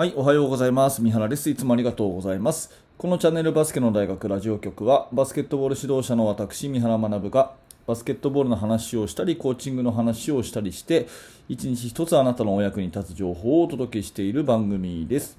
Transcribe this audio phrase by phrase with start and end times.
[0.00, 1.02] はい、おはようございます。
[1.02, 1.50] 三原です。
[1.50, 2.70] いつもありがとうございます。
[2.96, 7.52] このチャンネルバスケの大学ラジオ局は、バスケットボール指導者の私、三原学が、
[7.86, 11.06] バスケットボールの話をしたり、コーチングの話をしたりして、
[11.50, 15.36] 一日一つあなたのお役に立つ情報をお届けしている番組です。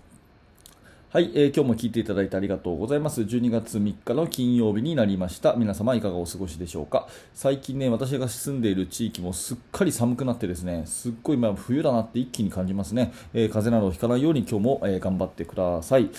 [1.14, 3.20] はい、えー今日も聞いていただいてありがとうございます。
[3.20, 5.56] 12月3日の金曜日になりました。
[5.56, 7.06] 皆様いかがお過ごしでしょうか？
[7.34, 13.12] 最近ね、私が住んでいる地域もすっかり寒くなってですね、すっごい冬だなって一気に感じますね。
[13.34, 16.10] えー風邪などをひかないように今日も、えー頑張ってください。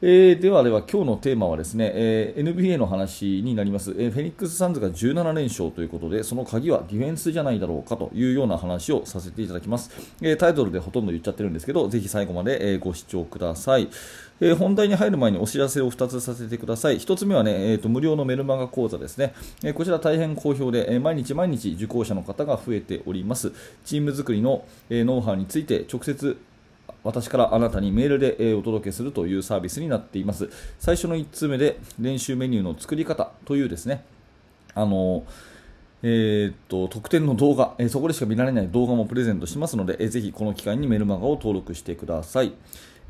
[0.00, 9.90] えーではでは今日のテーマはですね、えー NBA の話になります、えーフェニックス・サンズが17連勝ということでその鍵はディフェンスじゃないだろうかというような話をさせていただきます、
[10.22, 13.88] えータイトルでほとんど言っちゃってるんですけどぜひ最後まで、えーご視聴ください、
[14.40, 16.98] えー本題に入る前にお知らせを2つさせてください。
[17.00, 23.52] 1つ目はね、えーと無料のメルマガ講座ですね、えーこちら大変好評で、えー毎日毎日受講者の方が増えております。
[23.84, 26.38] チーム作りの、えーノウハウについて直接
[27.08, 30.50] 私からあなたにメールでお届けするというサービスになっています。
[30.78, 34.04] 最初の1通目で練習メニューの作り方というですね、
[34.74, 35.24] あの
[36.02, 42.52] えーっと特典の動画、えそこでしか見られない動画もプレゼントしますので、えーぜひこの機会にメルマガを登録してください。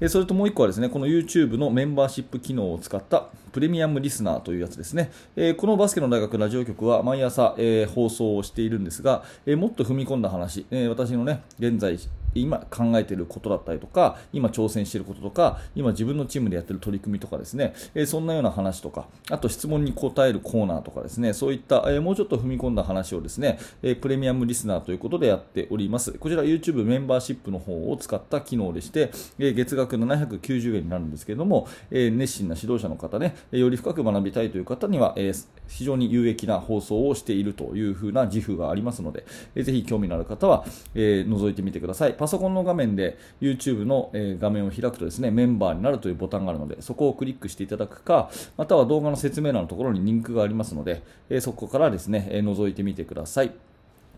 [0.00, 5.10] えそれともう1個はですね、この YouTube のメンバーシップ機能を使ったプレミアムリスナーというやつですね。
[5.34, 11.98] えこのバスケの大学ラジオ局は毎朝、えー放送をしているんですが、えもっと踏み込んだ話、え私のね、現在
[12.34, 26.12] 今考えていることだったりとか、今挑戦していることとか、今自分のチームでやっている取り組みとかですね、えーそんなような話とか、あと質問に答えるコーナーとかですね、そういった、えーもうちょっと踏み込んだ話をですね、えープレミアムリスナーということでやっております。
[26.12, 42.14] こちら YouTube メンバーシップの方を使った機能でして、えー月額790円になるんですけれども、えー熱心な指導者の方ね、より深く学びたいという方には、えー非常に有益な放送をしているというふうな自負がありますので、えーぜひ興味のある方は、えー覗いてみてください。
[42.18, 51.02] パソコンの画面で YouTube の、画面を開くとですね、メンバーになるというボタンがあるので、そこをクリックしていただくか、または動画の説明欄のところにリンクがありますので、
[51.40, 53.52] そこからですね、覗いてみてください。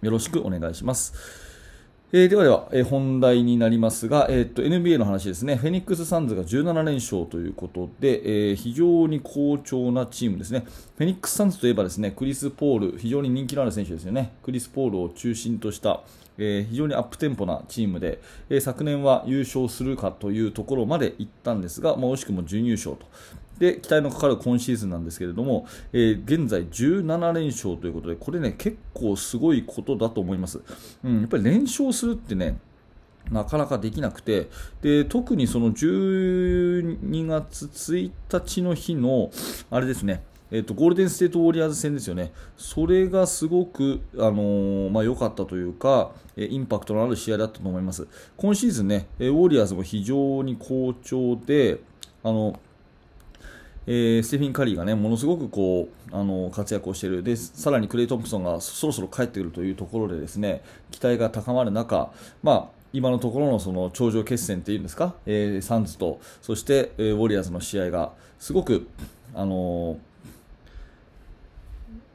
[0.02, 1.49] よろしくお願いします。
[2.12, 10.64] えーではでは、えー本題になりますが、えー NBA の話ですね、フェニックス・サンズが17連勝ということで、えー非常に好調なチームですね、
[10.96, 16.00] フェニックス・サンズといえばですねクリス・ポール、非常に人気のある選手ですよね、クリス・ポールを中心とした、
[16.36, 23.06] え非常にアップテンポなチームで、え昨年は優勝するかというところまで行ったんですが、まあ、惜しくも準優勝と。
[23.60, 30.60] で期待のかかる今シーズンなんですけれども、えー現在17連勝ということで、これね、結構すごいことだと思います。
[31.04, 32.58] うん、やっぱり連勝するってね、
[33.30, 34.48] なかなかできなくて、
[34.80, 39.30] で特にその12月1日の日の、
[39.70, 48.08] あれですね、えっとゴールデンステートウォリアーズ戦ですよね、それがすごく良、あのーまあ、良かったというか、えインパクトのある試合だったと思います。
[48.38, 51.80] 今シーズンね、えウォリアーズも非常に好調で、
[52.22, 52.58] あの
[53.92, 57.24] えーステフィン・カリーがねものすごくこうあの活躍をしている。
[57.24, 60.62] でさらにクレイ・トンプソンがそろそろ帰ってくるというところでですね
[60.92, 62.12] 期待が高まる中、
[62.44, 68.86] まあ、今のところのその頂上決戦というんですか、えーサンズとそして、えーウォリアーズの試合がすごく、
[69.34, 70.09] あのー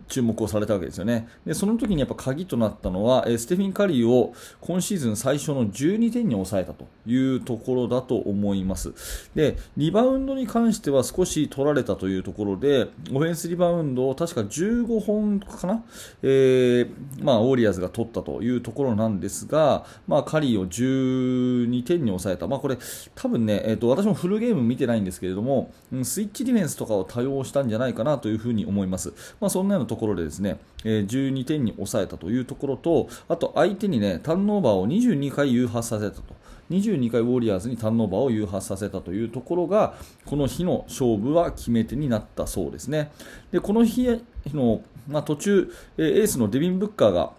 [0.07, 1.27] 注目をされたわけですよね。
[1.45, 8.93] で、その時にやっぱ鍵となったのは、えステフィン・カリーを今シーズン最初の12点に抑えたというところだと思います。
[9.35, 15.83] で、リバウンドに関しては少し取られたというところで、オフェンスリバウンドを確か15本かな、
[16.21, 16.89] えー
[17.21, 22.47] まあ、ウォリアーズが取ったというところなんですが、まあ、カリーを12点に抑えた。
[22.47, 22.77] まあ、これ、
[23.15, 25.71] 多分ね、えーと、私もフルゲーム見てないんですけれども、
[26.03, 29.13] スイッチディフェンスとかを多用したんじゃないかなというふうに思います。
[29.39, 36.35] まあ、そんなようなところでですね、えー12点に抑えたというところと、あと相手にね、ターンオーバーを22回誘発させたと。
[36.71, 39.95] 22回ウォリアーズにターンオーバーを誘発させたというところが、
[40.25, 43.11] この日の勝負は決め手になったそうですね。
[43.51, 44.21] で、この日
[44.53, 47.31] の、まあ、途中、えーエースのデビン・ブッカーが、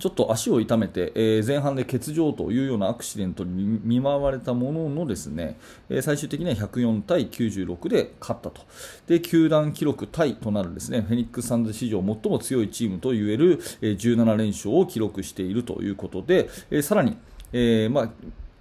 [0.00, 5.58] ちょっと足を痛めて、えー前半で欠場というようなアクシデントに見舞われたもののですね、
[5.90, 8.62] えー最終的には104対96で勝ったと。
[9.06, 17.16] で、球団記録タイとなるですね、フェニックス・サンズ史上最も強いチームといえる、えー17連勝を記録しているということで、えーさらに、
[17.52, 18.12] えーま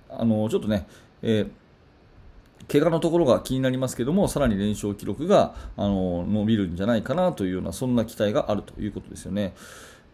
[0.10, 0.88] あ、あのちょっとね、
[1.22, 1.50] えー
[2.68, 9.56] 怪我のところが気になりますけども、さらに連勝記録があの伸びるんじゃないかなというような、そんな期待があるということですよね。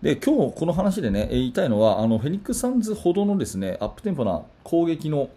[0.05, 5.29] で今日この話でね、言いたいのは、あのフェニックス・サンズほどのですねアップテンポな攻撃の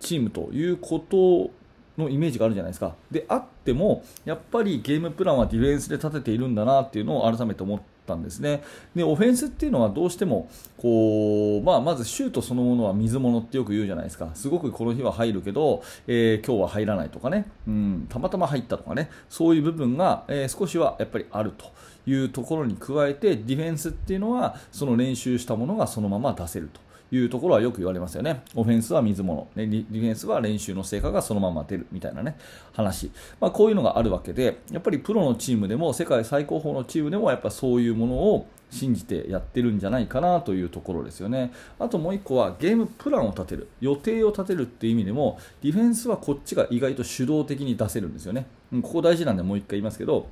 [0.00, 1.52] チームということ
[1.96, 2.96] のイメージがあるじゃないですか。
[3.12, 7.80] であっても、やっぱりゲームプランはディフェンスで立てているんだなっていうのを改めて思っ
[8.10, 8.62] ったんですね。
[8.94, 14.30] で、オフェンスっていうのはどうしても、こう、まあ、まずシュートそのものは水物ってよく言うじゃないですか。
[14.34, 21.66] すごくこの日は入るけど、えー、今日は入らないとかね、うん、たまたま入ったとかね、そういう部分が、えー、少しはやっぱりあると
[22.06, 26.89] いうところに加えて、ディフェンスっていうのは、その練習したものがそのまま出せると。
[27.12, 28.42] いうところはよく言われますよね。
[28.54, 32.36] オフェンスは水物、ね、ディフェンスは練習の成果がそのまま出るみたいなね、
[32.72, 33.10] 話。
[33.40, 41.52] まあ、こういうのがあるわけで、やっぱりプロのチームでも、世界最高峰のチームでも、やっぱそういうものを信じてやってるんじゃないかなというところですよね。
[41.78, 48.46] あともう1個はゲームプランを立てる、予定を立てるっていう意味でも、ディフェンスはこっちが意外と主導的に出せるんですよね。
[48.82, 50.28] ここ大事なんでもう1回言いますけど、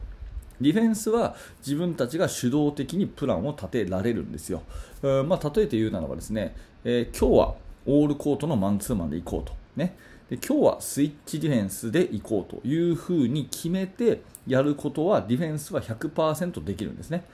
[0.60, 4.62] ディフェンスは自分たちが主導的にプランを立てられるんですよ。
[5.02, 7.54] まあ、例えて言うならばですね、えー、今日は
[7.86, 9.56] オールコートのマンツーマンで行こうと。
[9.76, 9.96] ね、
[10.28, 17.24] で今日はスイッチディフェンスで行こうというふうに決めてやることはディフェンスは100%できるんですね。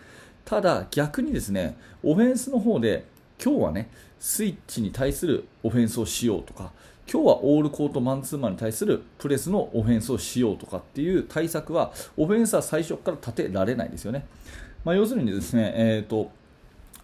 [0.44, 3.06] ただ逆にですね、オフェンスの方で
[3.42, 6.72] 今日はね、スイッチに対するオフェンスをしようとか、
[7.10, 14.26] 今日はオールコートマンツーマンに対するプレスのオフェンスをしようとかっていう対策は、オフェンスは最初から立てられないですよね。
[14.84, 16.30] まあ、要するにですね、えーと、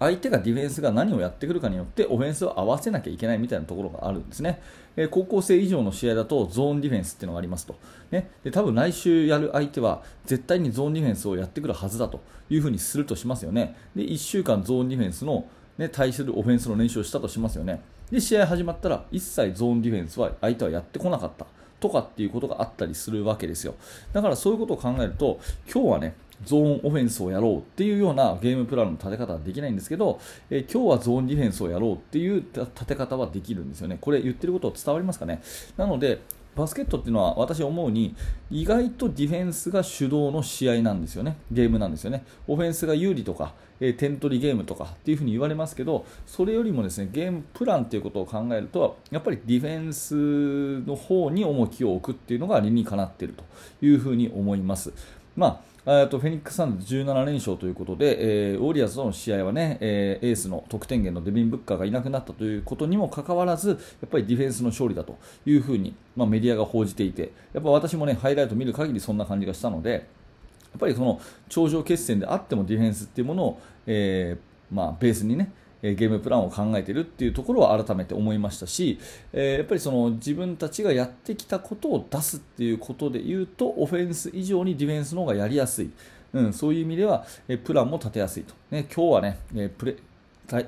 [0.00, 4.62] 相手がディフェンスが何をやってくるかによってオフェンスを合わせなきゃいけないみたいなところがあるんですね。
[4.96, 7.76] えー、高校生以上の試合だとゾーンディフェンスっていうのがありますと。
[8.10, 13.76] ね、で多分来週やる相手は絶対にゾーンディフェンスをやってくるはずだというふうにするとしますよね。
[13.94, 17.82] で1週間ゾーンディフェンスの、ね、対するオフェンスの練習をしたとしますよね。
[18.10, 21.46] で試合始まったら一切ゾーンディフェンスは相手はやってこなかった
[21.78, 23.74] とかっていうことがあったりするわけですよ
[24.12, 25.40] だからそういうことを考えると
[25.72, 26.14] 今日はね
[26.44, 30.18] ゾーンオフェンスをやろうっていうようなゲームプランの立て方はできないんですけど、
[30.48, 33.98] え今日はゾーンディフェンスをやろうっていう立て方はできるんですよね。
[34.00, 35.42] これ言ってること伝わりますかね？
[35.76, 36.22] なので、
[36.60, 38.14] バスケットっていうのは私思うに
[38.50, 42.24] 意外とディフェンスが主導の試合なんですよね、ゲームなんですよね。
[42.46, 53.44] オフェンスが有利とか、えー、点取りゲームとかっていうふに言われますけど、それよりもですねゲームプランということを考えると、やっぱりディフェンスの方に重きを置くっていうのが理にかなっていると
[53.84, 54.92] いうふうに思います。
[55.36, 63.74] まあえとフェニックス・サンズ17連勝ということで、えー、ウォリアーズとの試合はね、えー、エースの得点源のデビン・ブッカーがいなくなったということにもかかわらず、や
[64.06, 75.50] っぱりディフェンスの勝利だというふうに、まあ、メディアが報じていて、やっぱ私もね、ハイライト見る限りそんな感じがしたので、やっぱりその頂上決戦であってもディフェンスっていうものを、えーまあ、ベースにね、
[75.82, 78.98] ゲームプランを考えているっていうところは改めて思いましたし、
[79.32, 85.90] え、やっぱりその自分たちがやってきたことを出すっていうことで言うとオフェンス以上にディフェンスの方がやりやすい、
[86.34, 89.96] うん、そういう意味では、えプランも立てやすいと、ね、今日はね、えプレ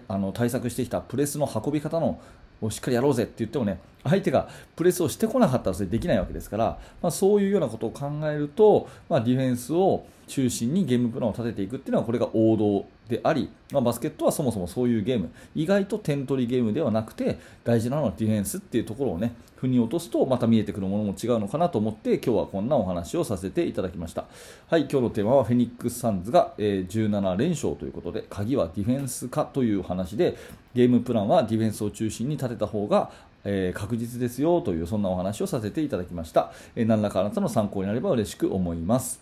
[0.08, 2.20] あの対策してきたプレスの運び方の
[2.62, 24.24] をしっかりやろうぜって言ってもね相手がプレスをしてこなかったらそれできないわけですから、まあ、そういうようなことを考えると、まあ、ディフェンスを中心にゲームプランを立てていくっていうのはこれが王道であり、まあ、バスケットはそもそもそういうゲーム意外と点取りゲームではなくて大事なのはディフェンスっていうところをね腑に落とすとまた見えてくるものも違うのかなと思って今日はこんなお話をさせていただきました。
[24.66, 30.36] はい今日のテーマはフェニックス・サンズが、え17連勝ということで鍵はディフェンスかという話で
[30.74, 33.10] ゲームプランはディフェンスを中心に立てた方が
[33.44, 39.20] えー、確実ですよというそんなお話をさせていただきました、えー、何らかあなたの参考になれば嬉しく思います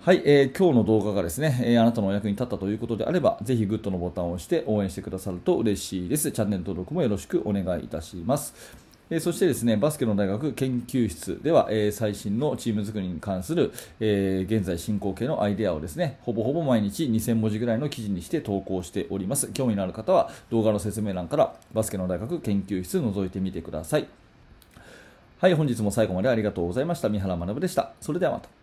[0.00, 6.30] はい、えー、今日の動画がですね、えー、あなたのお役に立ったということであれば、ぜひグッドのボタンを押して応援してくださると嬉しいです。
[6.30, 8.54] チャンネル登録もよろしくお願いいたします。
[9.10, 19.50] え、そしてですね、バスケの大学研究室では、え、最新のチーム作りに関する、え、現在進行形のアイデアをですね、ほぼほぼ毎日2000文字ぐらいの記事にして投稿しております。
[19.52, 24.06] 興味のある方は動画の説明欄からバスケの大学研究室覗いてみてください。
[25.40, 27.08] はい、本日も最後までありがとうございました。
[27.08, 27.92] 三原学でした。
[28.00, 28.57] それではまた。